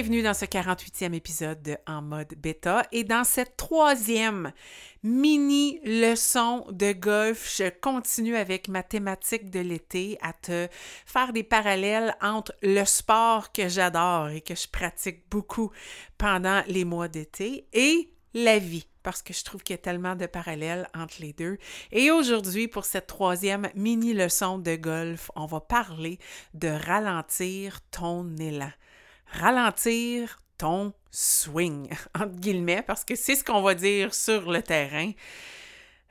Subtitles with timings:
[0.00, 4.52] Bienvenue dans ce 48e épisode de En mode bêta et dans cette troisième
[5.02, 10.68] mini leçon de golf, je continue avec ma thématique de l'été à te
[11.04, 15.72] faire des parallèles entre le sport que j'adore et que je pratique beaucoup
[16.16, 20.14] pendant les mois d'été et la vie parce que je trouve qu'il y a tellement
[20.14, 21.58] de parallèles entre les deux.
[21.90, 26.20] Et aujourd'hui, pour cette troisième mini leçon de golf, on va parler
[26.54, 28.70] de ralentir ton élan
[29.32, 35.12] ralentir ton swing, entre guillemets, parce que c'est ce qu'on va dire sur le terrain.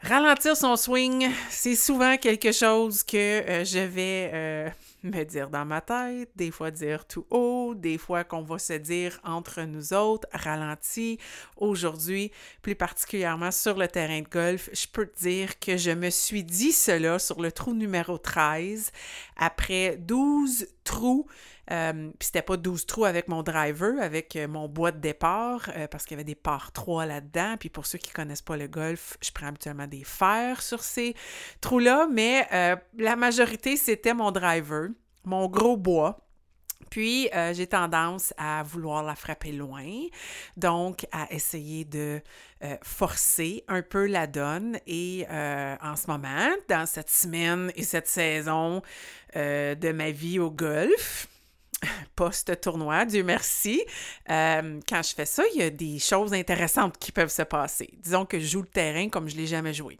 [0.01, 4.69] Ralentir son swing, c'est souvent quelque chose que euh, je vais euh,
[5.07, 8.73] me dire dans ma tête, des fois dire tout haut, des fois qu'on va se
[8.73, 11.19] dire entre nous autres, ralenti.
[11.57, 16.09] Aujourd'hui, plus particulièrement sur le terrain de golf, je peux te dire que je me
[16.09, 18.91] suis dit cela sur le trou numéro 13
[19.37, 21.27] après 12 trous
[21.71, 25.69] euh, puis c'était pas 12 trous avec mon driver, avec euh, mon bois de départ,
[25.75, 27.55] euh, parce qu'il y avait des parts 3 là-dedans.
[27.59, 31.15] Puis pour ceux qui connaissent pas le golf, je prends habituellement des fers sur ces
[31.61, 32.47] trous-là, mais
[32.97, 34.89] la majorité, c'était mon driver,
[35.27, 36.19] mon gros bois.
[36.89, 39.85] Puis, j'ai tendance à vouloir la frapper loin,
[40.55, 42.21] donc à essayer de
[42.81, 44.79] forcer un peu la donne.
[44.87, 48.81] Et en ce moment, dans cette semaine et cette saison
[49.35, 51.27] de ma vie au golf,
[52.15, 53.83] post-tournoi, Dieu merci.
[54.29, 57.89] Euh, quand je fais ça, il y a des choses intéressantes qui peuvent se passer.
[58.03, 59.97] Disons que je joue le terrain comme je ne l'ai jamais joué.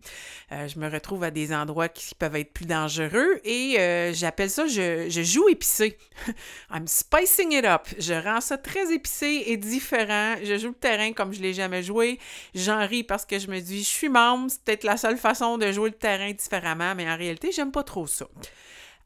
[0.51, 4.49] Euh, je me retrouve à des endroits qui peuvent être plus dangereux et euh, j'appelle
[4.49, 5.97] ça, je, je, joue épicé.
[6.71, 7.87] I'm spicing it up.
[7.99, 10.35] Je rends ça très épicé et différent.
[10.43, 12.19] Je joue le terrain comme je ne l'ai jamais joué.
[12.55, 15.57] J'en ris parce que je me dis, je suis membre, c'est peut-être la seule façon
[15.57, 18.25] de jouer le terrain différemment, mais en réalité, j'aime pas trop ça.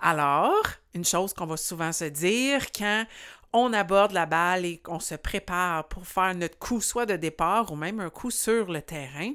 [0.01, 3.05] Alors, une chose qu'on va souvent se dire quand
[3.53, 7.71] on aborde la balle et qu'on se prépare pour faire notre coup soit de départ
[7.71, 9.33] ou même un coup sur le terrain,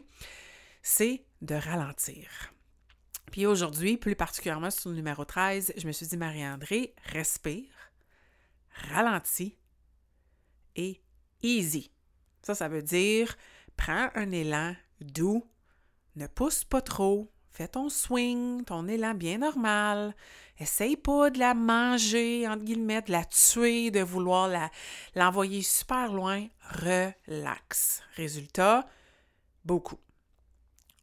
[0.82, 2.52] c'est de ralentir.
[3.30, 7.70] Puis aujourd'hui, plus particulièrement sur le numéro 13, je me suis dit, Marie-André, respire,
[8.92, 9.56] ralentis
[10.74, 11.00] et
[11.42, 11.92] easy.
[12.42, 13.36] Ça, ça veut dire,
[13.76, 15.48] prends un élan doux,
[16.16, 20.14] ne pousse pas trop, fais ton swing, ton élan bien normal,
[20.58, 24.50] Essaye pas de la manger, entre guillemets, de la tuer, de vouloir
[25.14, 26.46] l'envoyer super loin.
[26.70, 28.02] Relax.
[28.16, 28.88] Résultat,
[29.64, 29.98] beaucoup.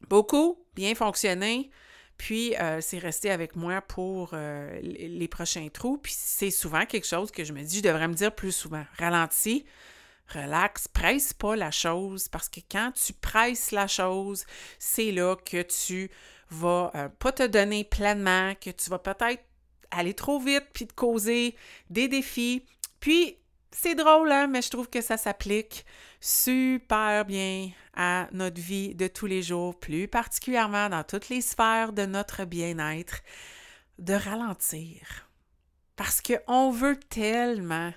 [0.08, 1.70] Beaucoup, bien fonctionné.
[2.18, 5.98] Puis, euh, c'est resté avec moi pour euh, les prochains trous.
[5.98, 8.84] Puis, c'est souvent quelque chose que je me dis, je devrais me dire plus souvent.
[8.98, 9.64] Ralentis,
[10.28, 14.44] relax, presse pas la chose parce que quand tu presses la chose,
[14.80, 16.10] c'est là que tu
[16.54, 19.42] va euh, pas te donner pleinement, que tu vas peut-être
[19.90, 21.56] aller trop vite puis te causer
[21.90, 22.64] des défis.
[23.00, 23.38] Puis,
[23.70, 25.84] c'est drôle, hein, mais je trouve que ça s'applique
[26.20, 31.92] super bien à notre vie de tous les jours, plus particulièrement dans toutes les sphères
[31.92, 33.20] de notre bien-être,
[33.98, 35.28] de ralentir.
[35.96, 37.92] Parce qu'on veut tellement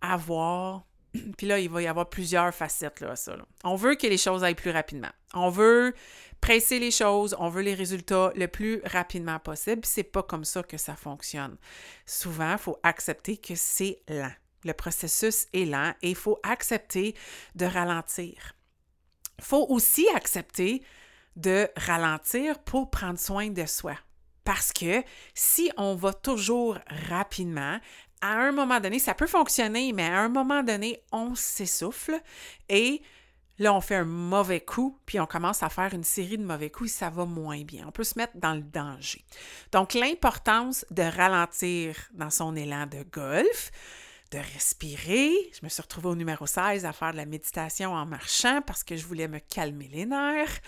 [0.00, 0.84] avoir
[1.36, 3.36] puis là, il va y avoir plusieurs facettes à ça.
[3.64, 5.10] On veut que les choses aillent plus rapidement.
[5.34, 5.94] On veut
[6.40, 9.82] presser les choses, on veut les résultats le plus rapidement possible.
[9.84, 11.56] C'est pas comme ça que ça fonctionne.
[12.06, 14.32] Souvent, il faut accepter que c'est lent.
[14.64, 17.14] Le processus est lent et il faut accepter
[17.54, 18.54] de ralentir.
[19.38, 20.82] Il faut aussi accepter
[21.36, 23.96] de ralentir pour prendre soin de soi.
[24.44, 25.02] Parce que
[25.34, 26.78] si on va toujours
[27.08, 27.78] rapidement,
[28.20, 32.20] à un moment donné, ça peut fonctionner, mais à un moment donné, on s'essouffle
[32.68, 33.02] et
[33.58, 36.70] là, on fait un mauvais coup, puis on commence à faire une série de mauvais
[36.70, 37.84] coups et ça va moins bien.
[37.86, 39.24] On peut se mettre dans le danger.
[39.72, 43.70] Donc, l'importance de ralentir dans son élan de golf,
[44.30, 45.32] de respirer.
[45.52, 48.84] Je me suis retrouvée au numéro 16 à faire de la méditation en marchant parce
[48.84, 50.60] que je voulais me calmer les nerfs.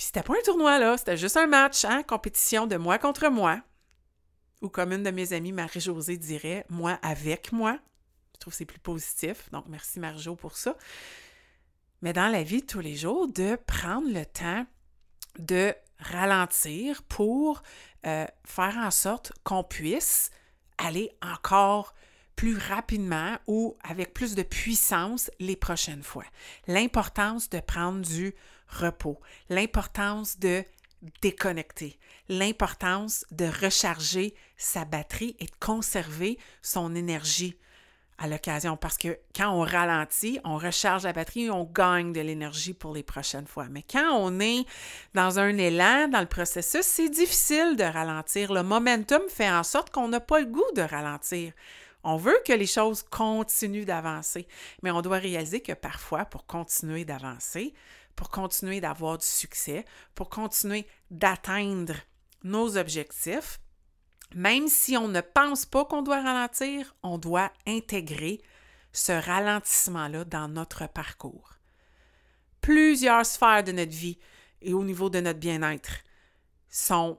[0.00, 3.28] Puis c'était pas un tournoi, là, c'était juste un match, hein, compétition de moi contre
[3.28, 3.60] moi
[4.62, 7.78] ou comme une de mes amies, Marie-Josée, dirait, moi avec moi.
[8.32, 9.50] Je trouve que c'est plus positif.
[9.50, 10.74] Donc, merci Marie-Jo pour ça.
[12.00, 14.64] Mais dans la vie de tous les jours, de prendre le temps
[15.38, 17.62] de ralentir pour
[18.06, 20.30] euh, faire en sorte qu'on puisse
[20.78, 21.94] aller encore
[22.36, 26.24] plus rapidement ou avec plus de puissance les prochaines fois.
[26.68, 28.34] L'importance de prendre du
[28.70, 30.64] repos, l'importance de
[31.22, 37.56] déconnecter, l'importance de recharger sa batterie et de conserver son énergie
[38.20, 42.20] à l'occasion parce que quand on ralentit, on recharge la batterie et on gagne de
[42.20, 43.66] l'énergie pour les prochaines fois.
[43.70, 44.66] Mais quand on est
[45.14, 48.52] dans un élan dans le processus, c'est difficile de ralentir.
[48.52, 51.52] Le momentum fait en sorte qu'on n'a pas le goût de ralentir.
[52.04, 54.46] On veut que les choses continuent d'avancer,
[54.82, 57.74] mais on doit réaliser que parfois, pour continuer d'avancer,
[58.16, 59.84] pour continuer d'avoir du succès,
[60.14, 61.94] pour continuer d'atteindre
[62.42, 63.60] nos objectifs,
[64.34, 68.40] même si on ne pense pas qu'on doit ralentir, on doit intégrer
[68.92, 71.54] ce ralentissement-là dans notre parcours.
[72.60, 74.18] Plusieurs sphères de notre vie
[74.60, 75.90] et au niveau de notre bien-être
[76.68, 77.18] sont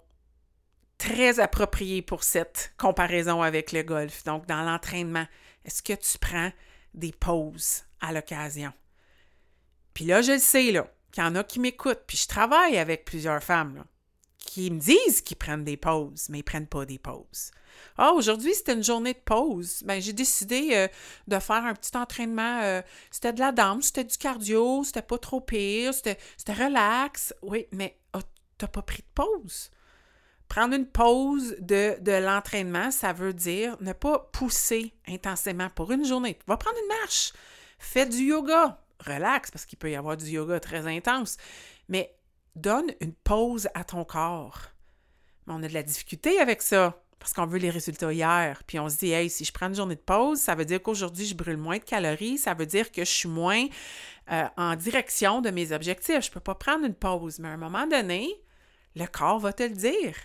[0.97, 4.23] très appropriées pour cette comparaison avec le golf.
[4.23, 5.25] Donc, dans l'entraînement,
[5.65, 6.51] est-ce que tu prends
[6.93, 8.71] des pauses à l'occasion?
[9.93, 12.77] Puis là, je le sais, là, qu'il y en a qui m'écoutent, puis je travaille
[12.77, 13.83] avec plusieurs femmes,
[14.38, 17.51] qui me disent qu'ils prennent des pauses, mais ils ne prennent pas des pauses.
[17.97, 19.81] Ah, aujourd'hui, c'était une journée de pause.
[19.85, 20.88] Ben, j'ai décidé euh,
[21.27, 22.61] de faire un petit entraînement.
[22.61, 26.17] Euh, c'était de la danse, c'était du cardio, c'était pas trop pire, c'était
[26.47, 27.33] relax.
[27.41, 28.19] Oui, mais oh,
[28.57, 29.71] tu n'as pas pris de pause.
[30.47, 36.05] Prendre une pause de, de l'entraînement, ça veut dire ne pas pousser intensément pour une
[36.05, 36.38] journée.
[36.47, 37.31] Va prendre une marche.
[37.79, 38.81] Fais du yoga.
[39.06, 41.38] Relax, parce qu'il peut y avoir du yoga très intense.
[41.89, 42.15] Mais
[42.56, 44.59] donne une pause à ton corps.
[45.48, 48.63] Mais on a de la difficulté avec ça parce qu'on veut les résultats hier.
[48.65, 50.81] Puis on se dit, hey, si je prends une journée de pause, ça veut dire
[50.81, 53.68] qu'aujourd'hui, je brûle moins de calories, ça veut dire que je suis moins
[54.31, 56.21] euh, en direction de mes objectifs.
[56.21, 57.38] Je ne peux pas prendre une pause.
[57.38, 58.27] Mais à un moment donné,
[58.95, 60.15] le corps va te le dire.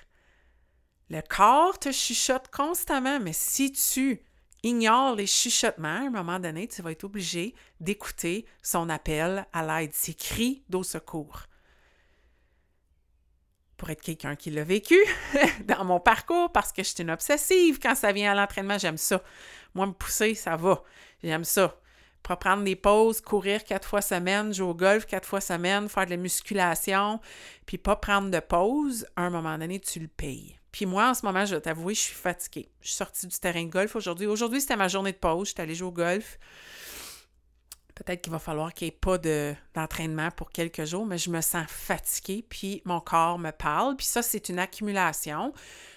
[1.11, 4.23] Le corps te chuchote constamment, mais si tu
[4.62, 9.62] ignores les chuchotements, à un moment donné, tu vas être obligé d'écouter son appel à
[9.80, 11.46] l'aide, ses cris d'au secours
[13.76, 14.98] pour être quelqu'un qui l'a vécu
[15.64, 17.78] dans mon parcours parce que je suis une obsessive.
[17.80, 19.22] Quand ça vient à l'entraînement, j'aime ça.
[19.74, 20.82] Moi, me pousser, ça va.
[21.22, 21.78] J'aime ça.
[22.22, 26.06] Pour prendre des pauses, courir quatre fois semaine, jouer au golf quatre fois semaine, faire
[26.06, 27.20] de la musculation,
[27.66, 30.58] puis pas prendre de pause, à un moment donné, tu le payes.
[30.76, 32.69] Puis moi, en ce moment, je vais t'avouer, je suis fatiguée.
[32.82, 34.26] Je suis sortie du terrain de golf aujourd'hui.
[34.26, 35.49] Aujourd'hui, c'était ma journée de pause.
[35.49, 36.38] Je suis allée jouer au golf.
[37.94, 39.17] Peut-être qu'il va falloir qu'il n'y ait pas
[39.75, 43.96] d'entraînement pour quelques jours, mais je me sens fatiguée, puis mon corps me parle.
[43.96, 45.55] Puis ça, c'est une accumulation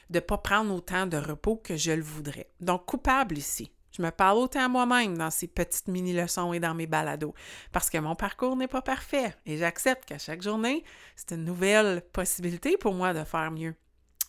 [0.10, 2.50] de ne pas prendre autant de repos que je le voudrais.
[2.62, 3.74] Donc, coupable ici.
[3.92, 7.34] Je me parle autant à moi-même dans ces petites mini-leçons et dans mes balados,
[7.74, 10.86] parce que mon parcours n'est pas parfait et j'accepte qu'à chaque journée,
[11.18, 13.76] c'est une nouvelle possibilité pour moi de faire mieux.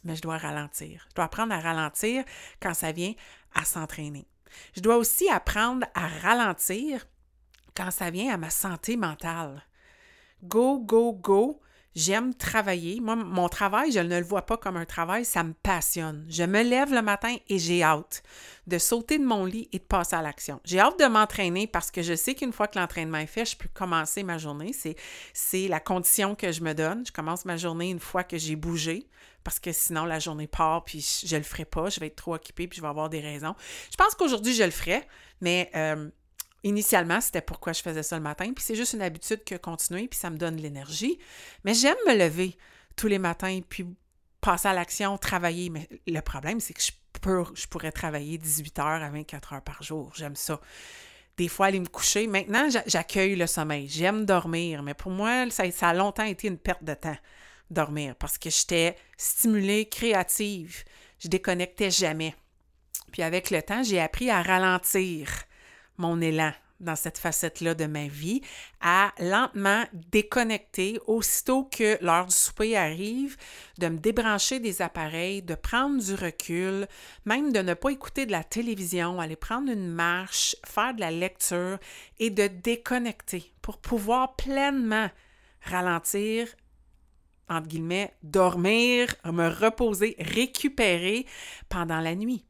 [0.05, 1.07] Mais je dois ralentir.
[1.11, 2.25] Je dois apprendre à ralentir
[2.61, 3.15] quand ça vient
[3.55, 4.27] à s'entraîner.
[4.75, 7.07] Je dois aussi apprendre à ralentir
[7.77, 9.63] quand ça vient à ma santé mentale.
[10.43, 11.61] Go, go, go.
[11.97, 13.01] J'aime travailler.
[13.01, 16.25] Moi, mon travail, je ne le vois pas comme un travail, ça me passionne.
[16.29, 18.23] Je me lève le matin et j'ai hâte
[18.69, 20.61] de sauter de mon lit et de passer à l'action.
[20.65, 23.57] J'ai hâte de m'entraîner parce que je sais qu'une fois que l'entraînement est fait, je
[23.57, 24.73] peux commencer ma journée.
[24.73, 27.05] C'est, la condition que je me donne.
[27.05, 29.09] Je commence ma journée une fois que j'ai bougé
[29.45, 31.91] parce que sinon la journée part puis je, ne le ferai pas.
[31.91, 33.55] Je vais être trop occupée puis je vais avoir des raisons.
[33.91, 35.07] Je pense qu'aujourd'hui, je le ferai,
[35.41, 36.11] mais euh,
[36.63, 40.09] Initialement, c'était pourquoi je faisais ça le matin, puis c'est juste une habitude que continuer,
[40.09, 41.19] puis ça me donne l'énergie.
[41.65, 42.59] Mais j'aime me lever
[42.97, 43.87] tous les matins, puis
[44.43, 45.71] passer à l'action, travailler.
[45.71, 46.93] Mais le problème, c'est que je,
[47.55, 50.13] je pourrais travailler 18 heures à 24 heures par jour.
[50.15, 50.61] J'aime ça.
[51.39, 52.27] Des fois, aller me coucher.
[52.27, 53.89] Maintenant, j'accueille le sommeil.
[53.89, 57.17] J'aime dormir, mais pour moi, ça a longtemps été une perte de temps,
[57.71, 60.85] dormir, parce que j'étais stimulée, créative.
[61.19, 62.35] Je déconnectais jamais.
[63.13, 65.29] Puis avec le temps, j'ai appris à ralentir
[65.97, 68.41] mon élan dans cette facette-là de ma vie,
[68.81, 73.37] à lentement déconnecter aussitôt que l'heure du souper arrive,
[73.79, 76.87] de me débrancher des appareils, de prendre du recul,
[77.27, 81.11] même de ne pas écouter de la télévision, aller prendre une marche, faire de la
[81.11, 81.79] lecture
[82.19, 85.11] et de déconnecter pour pouvoir pleinement
[85.63, 86.49] ralentir,
[87.51, 91.27] entre guillemets, dormir, me reposer, récupérer
[91.69, 92.45] pendant la nuit.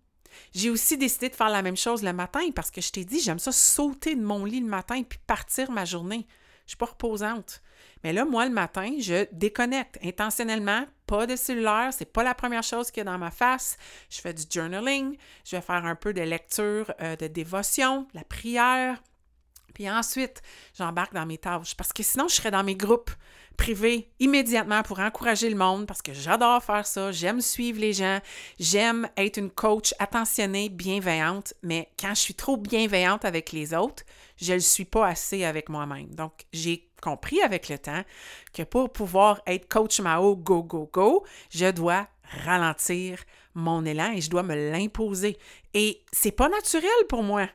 [0.55, 3.21] J'ai aussi décidé de faire la même chose le matin parce que je t'ai dit,
[3.21, 6.27] j'aime ça sauter de mon lit le matin puis partir ma journée.
[6.67, 7.63] Je suis pas reposante.
[8.05, 12.63] Mais là, moi, le matin, je déconnecte intentionnellement, pas de cellulaire, c'est pas la première
[12.63, 13.77] chose qu'il y dans ma face.
[14.09, 18.25] Je fais du journaling, je vais faire un peu de lecture, euh, de dévotion, la
[18.25, 19.03] prière.
[19.75, 20.43] Puis ensuite,
[20.77, 23.11] j'embarque dans mes tâches parce que sinon, je serais dans mes groupes
[23.61, 28.19] privé immédiatement pour encourager le monde parce que j'adore faire ça, j'aime suivre les gens,
[28.59, 34.03] j'aime être une coach attentionnée, bienveillante, mais quand je suis trop bienveillante avec les autres,
[34.39, 36.15] je ne le suis pas assez avec moi-même.
[36.15, 38.03] Donc, j'ai compris avec le temps
[38.55, 42.09] que pour pouvoir être coach Mao go, go, go, je dois
[42.47, 43.19] ralentir
[43.53, 45.37] mon élan et je dois me l'imposer.
[45.75, 47.47] Et c'est pas naturel pour moi.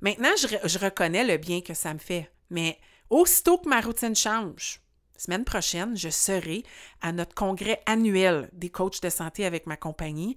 [0.00, 2.30] Maintenant, je, je, reconnais le bien que ça me fait.
[2.48, 2.78] Mais
[3.10, 4.80] aussitôt que ma routine change,
[5.20, 6.62] semaine prochaine, je serai
[7.00, 10.36] à notre congrès annuel des coachs de santé avec ma compagnie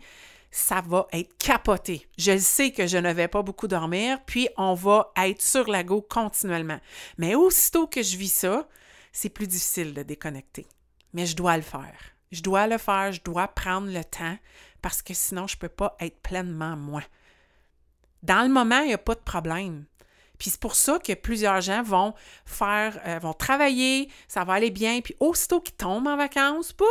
[0.54, 2.08] ça va être capoté.
[2.16, 5.84] Je sais que je ne vais pas beaucoup dormir, puis on va être sur la
[5.84, 6.80] go continuellement.
[7.18, 8.68] Mais aussitôt que je vis ça,
[9.12, 10.68] c'est plus difficile de déconnecter.
[11.14, 11.98] Mais je dois le faire.
[12.32, 14.38] Je dois le faire, je dois prendre le temps
[14.82, 17.02] parce que sinon, je ne peux pas être pleinement moi.
[18.22, 19.86] Dans le moment, il n'y a pas de problème.
[20.44, 22.14] Puis c'est pour ça que plusieurs gens vont
[22.46, 26.86] faire, euh, vont travailler, ça va aller bien, puis aussitôt qu'ils tombent en vacances, poup,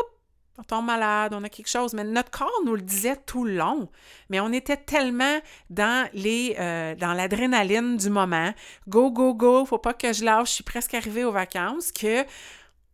[0.57, 1.93] on tombe malade, on a quelque chose.
[1.93, 3.91] Mais notre corps nous le disait tout le long.
[4.31, 8.55] Mais on était tellement dans les euh, dans l'adrénaline du moment.
[8.89, 12.25] Go, go, go, faut pas que je lâche, je suis presque arrivée aux vacances, que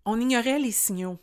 [0.04, 1.20] on ignorait les signaux.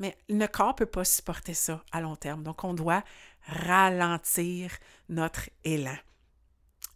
[0.00, 2.42] Mais le corps peut pas supporter ça à long terme.
[2.42, 3.04] Donc, on doit
[3.46, 4.72] ralentir
[5.08, 5.98] notre élan.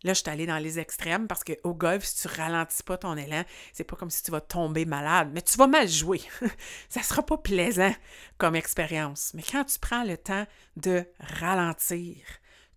[0.02, 3.16] Là, je suis allée dans les extrêmes parce qu'au golf, si tu ralentis pas ton
[3.16, 6.20] élan, c'est pas comme si tu vas tomber malade, mais tu vas mal jouer.
[6.88, 7.94] ça sera pas plaisant
[8.38, 9.32] comme expérience.
[9.34, 12.16] Mais quand tu prends le temps de ralentir,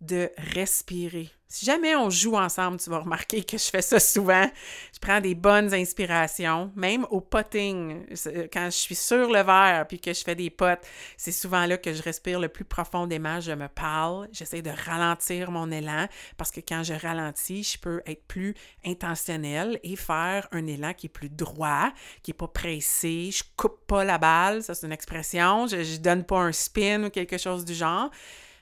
[0.02, 4.48] de respirer, si jamais on joue ensemble, tu vas remarquer que je fais ça souvent.
[4.94, 8.06] Je prends des bonnes inspirations, même au potting.
[8.54, 10.86] Quand je suis sur le verre puis que je fais des potes,
[11.18, 13.40] c'est souvent là que je respire le plus profondément.
[13.40, 18.04] Je me parle, j'essaie de ralentir mon élan parce que quand je ralentis, je peux
[18.06, 18.54] être plus
[18.86, 21.92] intentionnel et faire un élan qui est plus droit,
[22.22, 23.32] qui n'est pas pressé.
[23.32, 25.66] Je coupe pas la balle, ça c'est une expression.
[25.66, 28.12] Je, ne donne pas un spin ou quelque chose du genre.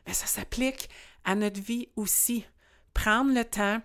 [0.08, 0.90] Mais ça s'applique
[1.28, 2.46] à notre vie aussi
[2.94, 3.82] prendre le temps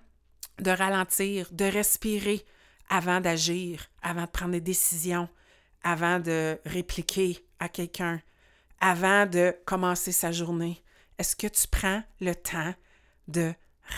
[0.61, 2.47] de ralentir, de respirer
[2.89, 5.29] avant d'agir, avant de prendre des décisions,
[5.83, 8.23] avant de répliquer à quelqu'un,
[8.81, 10.83] avant de commencer sa journée.
[11.19, 12.75] Est-ce que tu prends le temps
[13.27, 13.53] de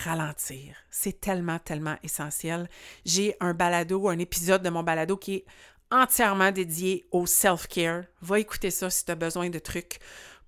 [0.04, 0.76] ralentir?
[0.90, 2.68] C'est tellement, tellement essentiel.
[3.04, 5.44] J'ai un balado, un épisode de mon balado qui est
[5.90, 8.04] entièrement dédié au self-care.
[8.22, 9.98] Va écouter ça si tu as besoin de trucs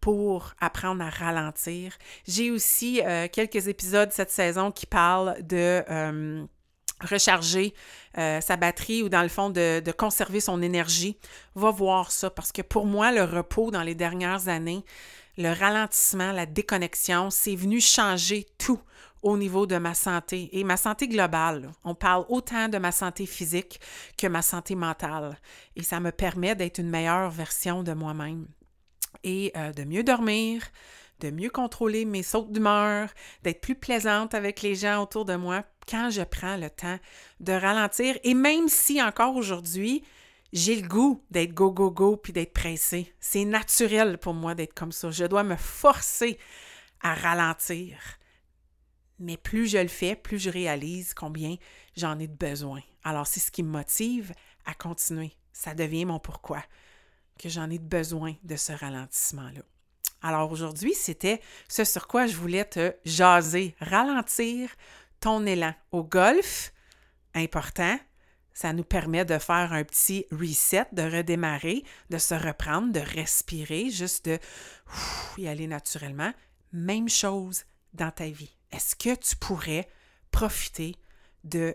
[0.00, 1.96] pour apprendre à ralentir.
[2.26, 6.46] J'ai aussi euh, quelques épisodes cette saison qui parlent de euh,
[7.00, 7.74] recharger
[8.18, 11.18] euh, sa batterie ou dans le fond de, conserver son énergie.
[11.54, 14.84] Va voir ça parce que pour moi, le repos dans les dernières années,
[15.38, 18.80] le ralentissement, la déconnexion, c'est venu changer tout
[19.22, 21.70] au niveau de ma santé et ma santé globale.
[21.84, 23.80] On parle autant de ma santé physique
[24.16, 25.36] que ma santé mentale
[25.74, 28.46] et ça me permet d'être une meilleure version de moi-même
[29.26, 30.62] et euh, de mieux dormir,
[31.20, 33.10] de mieux contrôler mes sautes d'humeur,
[33.42, 36.98] d'être plus plaisante avec les gens autour de moi quand je prends le temps
[37.40, 38.16] de ralentir.
[38.22, 40.04] Et même si encore aujourd'hui,
[40.52, 43.12] j'ai le goût d'être go, go, go, puis d'être pressé.
[43.18, 45.10] C'est naturel pour moi d'être comme ça.
[45.10, 46.38] Je dois me forcer
[47.02, 47.98] à ralentir.
[49.18, 51.56] Mais plus je le fais, plus je réalise combien
[51.96, 52.80] j'en ai de besoin.
[53.02, 54.32] Alors, c'est ce qui me motive
[54.66, 55.32] à continuer.
[55.52, 56.62] Ça devient mon pourquoi
[57.38, 59.62] que j'en ai besoin de ce ralentissement-là.
[60.22, 64.70] Alors aujourd'hui, c'était ce sur quoi je voulais te jaser, ralentir
[65.20, 65.74] ton élan.
[65.92, 66.72] Au golf,
[67.34, 67.98] important,
[68.52, 73.90] ça nous permet de faire un petit reset, de redémarrer, de se reprendre, de respirer,
[73.90, 74.38] juste de
[75.36, 76.32] y aller naturellement.
[76.72, 78.56] Même chose dans ta vie.
[78.72, 79.88] Est-ce que tu pourrais
[80.30, 80.96] profiter
[81.44, 81.74] de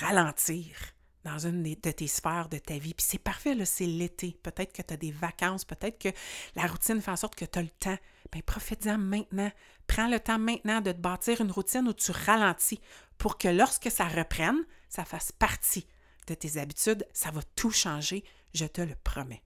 [0.00, 0.91] ralentir?
[1.24, 2.94] Dans une de tes sphères de ta vie.
[2.94, 4.38] Puis c'est parfait, là, c'est l'été.
[4.42, 6.08] Peut-être que tu as des vacances, peut-être que
[6.56, 7.98] la routine fait en sorte que tu as le temps.
[8.32, 9.50] Bien, profite-en maintenant.
[9.86, 12.80] Prends le temps maintenant de te bâtir une routine où tu ralentis
[13.18, 15.86] pour que lorsque ça reprenne, ça fasse partie
[16.26, 17.06] de tes habitudes.
[17.12, 18.24] Ça va tout changer,
[18.54, 19.42] je te le promets.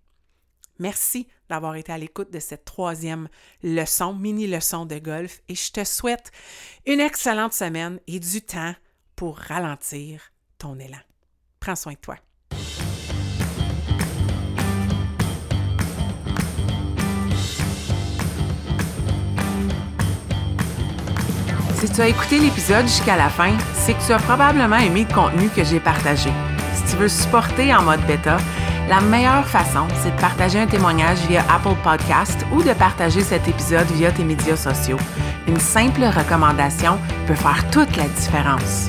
[0.79, 3.29] Merci d'avoir été à l'écoute de cette troisième
[3.63, 6.31] leçon, mini-leçon de golf, et je te souhaite
[6.87, 8.75] une excellente semaine et du temps
[9.15, 11.06] pour ralentir ton élan.
[11.67, 12.15] Prends soin de toi.
[21.75, 25.13] Si tu as écouté l'épisode jusqu'à la fin, c'est que tu as probablement aimé le
[25.13, 26.31] contenu que j'ai partagé.
[26.73, 28.37] Si tu veux supporter en mode bêta,
[28.89, 33.49] la meilleure façon, c'est de partager un témoignage via Apple Podcast ou de partager cet
[33.49, 34.99] épisode via tes médias sociaux.
[35.49, 36.97] Une simple recommandation
[37.27, 38.89] peut faire toute la différence.